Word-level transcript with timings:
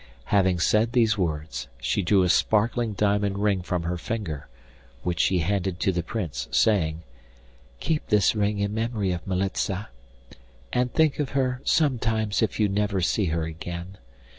Having 0.33 0.57
said 0.61 0.91
these 0.93 1.15
words, 1.15 1.67
she 1.79 2.01
drew 2.01 2.23
a 2.23 2.29
sparkling 2.29 2.93
diamond 2.93 3.37
ring 3.37 3.61
from 3.61 3.83
her 3.83 3.99
finger, 3.99 4.47
which 5.03 5.19
she 5.19 5.37
handed 5.45 5.79
to 5.79 5.91
the 5.91 6.01
Prince, 6.01 6.47
saying: 6.49 7.03
'Keep 7.79 8.07
this 8.07 8.33
ring 8.33 8.57
in 8.57 8.73
memory 8.73 9.11
of 9.11 9.23
Militza, 9.27 9.89
and 10.73 10.91
think 10.91 11.19
of 11.19 11.29
her 11.37 11.61
sometimes 11.65 12.41
if 12.41 12.59
you 12.59 12.67
never 12.67 12.99
see 13.01 13.25
her 13.25 13.43
again. 13.43 13.99